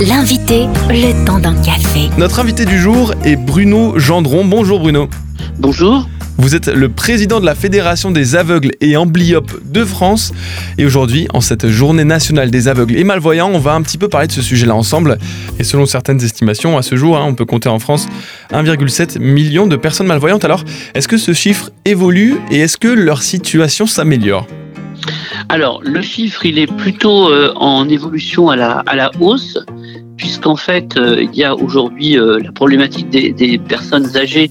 L'invité, 0.00 0.66
le 0.90 1.24
temps 1.26 1.40
d'un 1.40 1.60
café. 1.60 2.08
Notre 2.18 2.38
invité 2.38 2.64
du 2.64 2.78
jour 2.78 3.14
est 3.24 3.34
Bruno 3.34 3.98
Gendron. 3.98 4.44
Bonjour 4.44 4.78
Bruno. 4.78 5.08
Bonjour. 5.58 6.08
Vous 6.36 6.54
êtes 6.54 6.68
le 6.68 6.88
président 6.88 7.40
de 7.40 7.44
la 7.44 7.56
Fédération 7.56 8.12
des 8.12 8.36
aveugles 8.36 8.70
et 8.80 8.96
amblyopes 8.96 9.60
de 9.64 9.84
France. 9.84 10.32
Et 10.78 10.86
aujourd'hui, 10.86 11.26
en 11.34 11.40
cette 11.40 11.66
journée 11.66 12.04
nationale 12.04 12.52
des 12.52 12.68
aveugles 12.68 12.96
et 12.96 13.02
malvoyants, 13.02 13.50
on 13.52 13.58
va 13.58 13.72
un 13.74 13.82
petit 13.82 13.98
peu 13.98 14.08
parler 14.08 14.28
de 14.28 14.32
ce 14.32 14.40
sujet-là 14.40 14.76
ensemble. 14.76 15.18
Et 15.58 15.64
selon 15.64 15.84
certaines 15.84 16.22
estimations, 16.22 16.78
à 16.78 16.82
ce 16.82 16.94
jour, 16.94 17.16
hein, 17.16 17.24
on 17.26 17.34
peut 17.34 17.44
compter 17.44 17.68
en 17.68 17.80
France 17.80 18.06
1,7 18.52 19.18
million 19.18 19.66
de 19.66 19.74
personnes 19.74 20.06
malvoyantes. 20.06 20.44
Alors, 20.44 20.62
est-ce 20.94 21.08
que 21.08 21.18
ce 21.18 21.32
chiffre 21.32 21.70
évolue 21.84 22.36
et 22.52 22.60
est-ce 22.60 22.76
que 22.76 22.86
leur 22.86 23.20
situation 23.24 23.88
s'améliore? 23.88 24.46
Alors, 25.48 25.80
le 25.82 26.02
chiffre, 26.02 26.44
il 26.44 26.58
est 26.58 26.66
plutôt 26.66 27.30
euh, 27.30 27.52
en 27.56 27.88
évolution 27.88 28.50
à 28.50 28.56
la, 28.56 28.82
à 28.86 28.96
la 28.96 29.10
hausse 29.20 29.58
puisqu'en 30.16 30.56
fait, 30.56 30.96
euh, 30.96 31.22
il 31.22 31.32
y 31.36 31.44
a 31.44 31.54
aujourd'hui 31.54 32.18
euh, 32.18 32.40
la 32.42 32.50
problématique 32.50 33.08
des, 33.08 33.58
personnes 33.58 34.16
âgées 34.16 34.50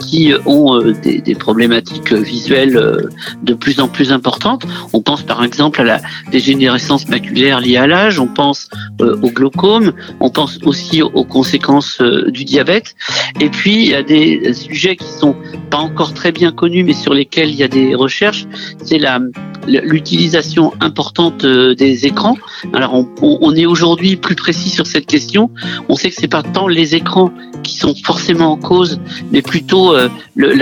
qui 0.00 0.32
ont 0.46 0.80
des, 1.02 1.20
des, 1.20 1.34
problématiques 1.34 2.12
visuelles 2.12 3.10
de 3.42 3.54
plus 3.54 3.80
en 3.80 3.88
plus 3.88 4.12
importantes. 4.12 4.64
On 4.92 5.02
pense 5.02 5.22
par 5.22 5.44
exemple 5.44 5.80
à 5.82 5.84
la 5.84 6.00
dégénérescence 6.30 7.06
maculaire 7.08 7.60
liée 7.60 7.76
à 7.76 7.86
l'âge, 7.86 8.18
on 8.18 8.28
pense 8.28 8.70
au 9.00 9.30
glaucome, 9.30 9.92
on 10.20 10.30
pense 10.30 10.58
aussi 10.64 11.02
aux 11.02 11.24
conséquences 11.24 12.00
du 12.28 12.44
diabète. 12.44 12.94
Et 13.40 13.50
puis, 13.50 13.82
il 13.82 13.88
y 13.88 13.94
a 13.94 14.02
des 14.02 14.54
sujets 14.54 14.96
qui 14.96 15.08
sont 15.08 15.36
pas 15.70 15.78
encore 15.78 16.14
très 16.14 16.30
bien 16.30 16.52
connus, 16.52 16.84
mais 16.84 16.92
sur 16.92 17.12
lesquels 17.12 17.50
il 17.50 17.56
y 17.56 17.64
a 17.64 17.68
des 17.68 17.94
recherches. 17.94 18.46
C'est 18.82 18.98
la 18.98 19.18
l'utilisation 19.66 20.72
importante 20.80 21.44
euh, 21.44 21.74
des 21.74 22.06
écrans. 22.06 22.36
Alors 22.72 23.04
on, 23.20 23.54
est 23.54 23.66
aujourd'hui 23.66 24.16
plus 24.16 24.34
précis 24.34 24.70
sur 24.70 24.86
cette 24.86 25.06
question. 25.06 25.50
On 25.88 25.96
sait 25.96 26.10
que 26.10 26.16
c'est 26.16 26.28
pas 26.28 26.42
tant 26.42 26.68
les 26.68 26.94
écrans 26.94 27.32
qui 27.62 27.76
sont 27.76 27.94
forcément 28.04 28.52
en 28.52 28.56
cause, 28.56 29.00
mais 29.32 29.42
plutôt 29.42 29.94
euh, 29.94 30.08
la, 30.36 30.56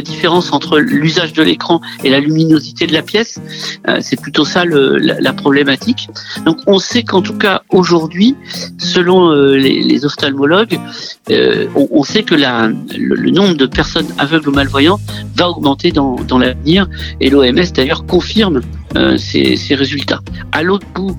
différence 0.00 0.52
entre 0.52 0.78
l'usage 0.78 1.32
de 1.32 1.42
l'écran 1.42 1.80
et 2.04 2.10
la 2.10 2.20
luminosité 2.20 2.86
de 2.86 2.92
la 2.92 3.02
pièce. 3.02 3.40
Euh, 3.88 3.98
c'est 4.00 4.20
plutôt 4.20 4.44
ça 4.44 4.64
la, 4.64 5.32
problématique. 5.32 6.08
Donc 6.44 6.58
on 6.66 6.78
sait 6.78 7.02
qu'en 7.02 7.22
tout 7.22 7.36
cas 7.36 7.62
aujourd'hui, 7.68 8.34
selon 8.78 9.32
les, 9.32 10.04
ophtalmologues, 10.04 10.78
on, 11.74 12.02
sait 12.02 12.22
que 12.22 12.34
le, 12.34 13.30
nombre 13.30 13.54
de 13.54 13.66
personnes 13.66 14.08
aveugles 14.18 14.48
ou 14.48 14.52
malvoyantes 14.52 15.00
va 15.36 15.50
augmenter 15.50 15.92
dans 15.92 16.38
l'avenir 16.38 16.88
et 17.20 17.30
l'OMS 17.30 17.72
d'ailleurs 17.74 18.06
confirme 18.06 18.60
euh, 18.96 19.16
ces, 19.16 19.74
résultats. 19.74 20.20
À 20.52 20.62
l'autre 20.62 20.86
bout 20.94 21.16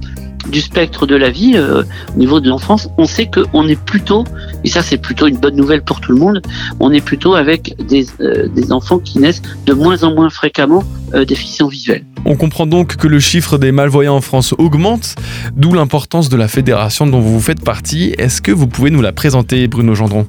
du 0.49 0.61
spectre 0.61 1.05
de 1.05 1.15
la 1.15 1.29
vie, 1.29 1.53
euh, 1.55 1.83
au 2.15 2.17
niveau 2.17 2.39
de 2.39 2.49
l'enfance, 2.49 2.89
on 2.97 3.05
sait 3.05 3.29
qu'on 3.29 3.67
est 3.67 3.79
plutôt, 3.79 4.23
et 4.63 4.69
ça 4.69 4.81
c'est 4.81 4.97
plutôt 4.97 5.27
une 5.27 5.37
bonne 5.37 5.55
nouvelle 5.55 5.83
pour 5.83 6.01
tout 6.01 6.11
le 6.11 6.19
monde, 6.19 6.41
on 6.79 6.91
est 6.91 7.01
plutôt 7.01 7.35
avec 7.35 7.75
des, 7.87 8.05
euh, 8.21 8.47
des 8.47 8.71
enfants 8.71 8.99
qui 8.99 9.19
naissent 9.19 9.41
de 9.65 9.73
moins 9.73 10.03
en 10.03 10.13
moins 10.13 10.29
fréquemment 10.29 10.83
euh, 11.13 11.25
déficients 11.25 11.67
visuels. 11.67 12.05
On 12.25 12.35
comprend 12.35 12.65
donc 12.65 12.97
que 12.97 13.07
le 13.07 13.19
chiffre 13.19 13.57
des 13.57 13.71
malvoyants 13.71 14.15
en 14.15 14.21
France 14.21 14.53
augmente, 14.57 15.15
d'où 15.55 15.73
l'importance 15.73 16.27
de 16.29 16.35
la 16.35 16.47
fédération 16.47 17.07
dont 17.07 17.21
vous 17.21 17.39
faites 17.39 17.63
partie. 17.63 18.13
Est-ce 18.17 18.41
que 18.41 18.51
vous 18.51 18.67
pouvez 18.67 18.89
nous 18.89 19.01
la 19.01 19.13
présenter, 19.13 19.67
Bruno 19.67 19.95
Gendron? 19.95 20.27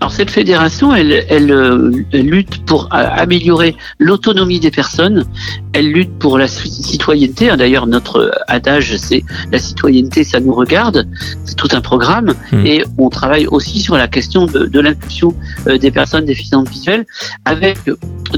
Alors 0.00 0.12
cette 0.12 0.30
fédération, 0.30 0.94
elle, 0.94 1.24
elle, 1.28 2.04
elle 2.12 2.26
lutte 2.26 2.66
pour 2.66 2.88
améliorer 2.90 3.76
l'autonomie 3.98 4.60
des 4.60 4.70
personnes, 4.70 5.24
elle 5.72 5.90
lutte 5.90 6.18
pour 6.18 6.36
la 6.36 6.48
citoyenneté. 6.48 7.48
D'ailleurs, 7.56 7.86
notre 7.86 8.30
adage, 8.48 8.96
c'est 8.98 9.24
la 9.50 9.58
citoyenneté, 9.58 10.24
ça 10.24 10.38
nous 10.38 10.54
regarde. 10.54 11.08
C'est 11.44 11.56
tout 11.56 11.68
un 11.72 11.80
programme. 11.80 12.34
Mmh. 12.52 12.66
Et 12.66 12.84
on 12.98 13.08
travaille 13.08 13.46
aussi 13.46 13.61
sur 13.62 13.96
la 13.96 14.08
question 14.08 14.46
de, 14.46 14.66
de 14.66 14.80
l'inclusion 14.80 15.34
euh, 15.66 15.78
des 15.78 15.90
personnes 15.90 16.24
déficientes 16.24 16.68
visuelles 16.68 17.06
avec 17.44 17.78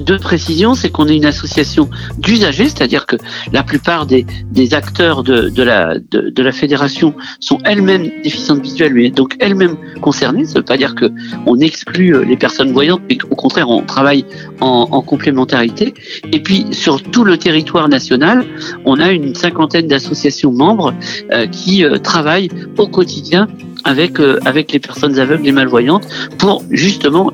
deux 0.01 0.19
précisions. 0.19 0.75
C'est 0.75 0.91
qu'on 0.91 1.09
est 1.09 1.17
une 1.17 1.25
association 1.25 1.89
d'usagers, 2.19 2.69
c'est-à-dire 2.69 3.07
que 3.07 3.17
la 3.53 3.63
plupart 3.63 4.07
des, 4.07 4.25
acteurs 4.73 5.23
de, 5.23 5.63
la, 5.63 6.53
fédération 6.53 7.15
sont 7.41 7.59
elles-mêmes 7.65 8.11
déficientes 8.23 8.63
visuelles, 8.63 8.95
mais 8.95 9.11
donc 9.11 9.37
elles-mêmes 9.41 9.77
concernées. 10.01 10.45
Ça 10.45 10.55
ne 10.55 10.59
veut 10.59 10.65
pas 10.65 10.77
dire 10.77 10.95
que 10.95 11.07
on 11.47 11.59
exclut 11.59 12.15
euh, 12.15 12.25
les 12.25 12.37
personnes 12.37 12.73
voyantes, 12.73 13.03
mais 13.09 13.19
au 13.31 13.35
contraire, 13.35 13.69
on 13.69 13.83
travaille 13.83 14.25
en, 14.61 14.89
en 14.91 15.03
complémentarité. 15.03 15.95
Et 16.33 16.43
puis, 16.43 16.67
sur 16.73 17.03
tout 17.03 17.25
le 17.25 17.37
territoire 17.39 17.89
national, 17.89 18.45
on 18.85 18.99
a 19.01 19.11
une 19.13 19.35
cinquantaine 19.35 19.89
d'associations 19.89 20.53
membres 20.53 20.95
euh, 21.33 21.47
qui 21.47 21.85
travaillent 22.03 22.51
au 22.79 22.89
quotidien 22.89 23.49
avec 23.85 24.21
euh, 24.21 24.39
avec 24.45 24.73
les 24.73 24.79
personnes 24.79 25.19
aveugles 25.19 25.47
et 25.47 25.53
malvoyantes 25.53 26.07
pour 26.39 26.65
justement 26.71 27.33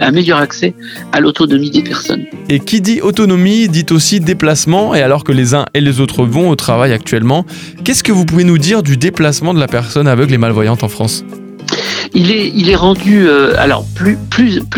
un 0.00 0.10
meilleur 0.10 0.38
accès 0.38 0.74
à 1.12 1.20
l'autonomie 1.20 1.70
des 1.70 1.82
personnes. 1.82 2.24
Et 2.48 2.60
qui 2.60 2.80
dit 2.80 3.00
autonomie 3.00 3.68
dit 3.68 3.86
aussi 3.90 4.20
déplacement 4.20 4.94
et 4.94 5.02
alors 5.02 5.24
que 5.24 5.32
les 5.32 5.54
uns 5.54 5.66
et 5.74 5.80
les 5.80 6.00
autres 6.00 6.24
vont 6.24 6.50
au 6.50 6.56
travail 6.56 6.92
actuellement, 6.92 7.46
qu'est-ce 7.84 8.04
que 8.04 8.12
vous 8.12 8.24
pouvez 8.24 8.44
nous 8.44 8.58
dire 8.58 8.82
du 8.82 8.96
déplacement 8.96 9.54
de 9.54 9.60
la 9.60 9.68
personne 9.68 10.08
aveugle 10.08 10.34
et 10.34 10.38
malvoyante 10.38 10.82
en 10.82 10.88
France? 10.88 11.24
Il 12.14 12.30
est, 12.30 12.48
il 12.54 12.68
est 12.70 12.76
rendu 12.76 13.26
euh, 13.26 13.54
alors 13.58 13.84
plus, 13.94 14.18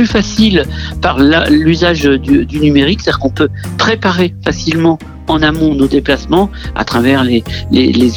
facile 0.07 0.65
par 1.01 1.19
l'usage 1.51 2.03
du, 2.03 2.61
numérique, 2.61 3.01
c'est-à-dire 3.01 3.19
qu'on 3.19 3.31
peut 3.31 3.49
préparer 3.79 4.35
facilement 4.45 4.99
en 5.27 5.43
amont 5.43 5.75
nos 5.75 5.87
déplacements 5.87 6.51
à 6.75 6.85
travers 6.85 7.25
les, 7.25 7.43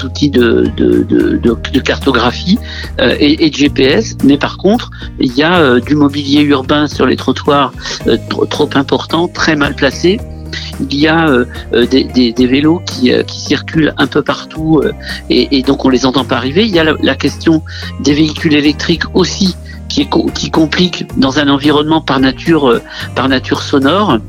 outils 0.03 0.29
de, 0.29 1.79
cartographie 1.79 2.59
euh, 2.99 3.15
et, 3.19 3.49
de 3.49 3.55
GPS. 3.55 4.17
Mais 4.23 4.37
par 4.37 4.57
contre, 4.57 4.91
il 5.19 5.33
y 5.33 5.43
a 5.43 5.57
euh, 5.57 5.79
du 5.79 5.95
mobilier 5.95 6.41
urbain 6.41 6.87
sur 6.87 7.05
les 7.05 7.15
trottoirs 7.15 7.71
trop, 8.29 8.45
trop 8.45 8.69
important, 8.75 9.27
très 9.27 9.55
mal 9.55 9.75
placé. 9.75 10.19
Il 10.79 10.99
y 10.99 11.07
a 11.07 11.27
euh, 11.27 11.45
euh, 11.73 11.85
des, 11.85 12.47
vélos 12.47 12.81
qui, 12.85 13.11
qui, 13.25 13.39
circulent 13.39 13.93
un 13.97 14.07
peu 14.07 14.21
partout 14.21 14.81
et, 15.29 15.61
donc 15.63 15.85
on 15.85 15.89
les 15.89 16.05
entend 16.05 16.25
pas 16.25 16.37
arriver. 16.37 16.65
Il 16.65 16.73
y 16.73 16.79
a 16.79 16.83
la, 16.83 17.15
question 17.15 17.63
des 18.01 18.13
véhicules 18.13 18.53
électriques 18.53 19.03
aussi 19.13 19.55
qui, 19.89 20.01
est, 20.01 20.09
qui 20.33 20.51
complique 20.51 21.05
dans 21.17 21.39
un 21.39 21.47
environnement 21.47 22.01
par 22.01 22.19
nature, 22.19 22.81
par 23.15 23.29
nature 23.29 23.61
sonore. 23.61 24.19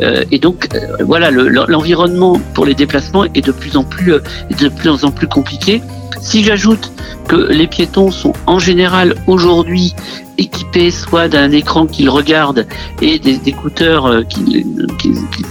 Euh, 0.00 0.24
et 0.30 0.38
donc, 0.38 0.68
euh, 0.74 0.96
voilà, 1.04 1.30
l'environnement 1.30 2.40
pour 2.54 2.64
les 2.64 2.74
déplacements 2.74 3.24
est 3.24 3.44
de 3.44 3.52
plus 3.52 3.76
en 3.76 3.84
plus, 3.84 4.14
euh, 4.14 4.20
de 4.58 4.68
plus 4.68 4.90
en 5.04 5.10
plus 5.10 5.28
compliqué. 5.28 5.82
Si 6.20 6.44
j'ajoute 6.44 6.92
que 7.28 7.36
les 7.36 7.66
piétons 7.66 8.10
sont 8.10 8.32
en 8.46 8.58
général 8.58 9.14
aujourd'hui 9.26 9.94
équipés 10.42 10.90
soit 10.90 11.28
d'un 11.28 11.50
écran 11.50 11.86
qu'ils 11.86 12.10
regardent 12.10 12.66
et 13.00 13.18
des 13.18 13.40
écouteurs 13.46 14.06
euh, 14.06 14.22
qu'ils 14.22 14.66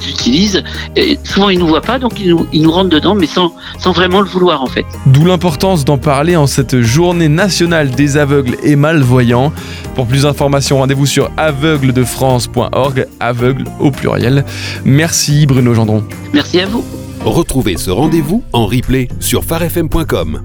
utilisent. 0.10 0.64
Et 0.96 1.18
souvent, 1.24 1.50
ils 1.50 1.58
ne 1.58 1.62
nous 1.62 1.68
voient 1.68 1.82
pas, 1.82 2.00
donc 2.00 2.20
ils 2.20 2.30
nous, 2.30 2.46
ils 2.52 2.62
nous 2.62 2.72
rentrent 2.72 2.90
dedans, 2.90 3.16
mais 3.16 3.28
sans, 3.28 3.54
sans 3.80 3.92
vraiment 3.92 4.22
le 4.22 4.28
vouloir 4.28 4.62
en 4.62 4.68
fait. 4.68 4.86
D'où 5.08 5.26
l'importance 5.26 5.86
d'en 5.86 5.98
parler 5.98 6.36
en 6.36 6.48
cette 6.48 6.82
journée 6.82 7.30
nationale 7.30 7.92
des 7.92 8.18
aveugles 8.18 8.58
et 8.64 8.76
malvoyants. 8.76 9.52
Pour 9.96 10.08
plus 10.08 10.24
d'informations, 10.24 10.78
rendez-vous 10.78 11.06
sur 11.06 11.32
aveugledefrance.org, 11.38 13.08
aveugle 13.20 13.66
au 13.80 13.92
pluriel. 13.92 14.46
Merci 14.86 15.46
Bruno 15.46 15.74
Gendron. 15.74 16.04
Merci 16.34 16.60
à 16.60 16.66
vous. 16.66 16.84
Retrouvez 17.26 17.78
ce 17.78 17.92
rendez-vous 17.92 18.44
en 18.52 18.66
replay 18.66 19.08
sur 19.20 19.44
farfm.com. 19.44 20.42